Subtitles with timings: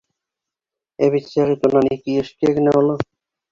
[1.03, 2.99] Ә бит Сәғит унан ике йәшкә генә оло.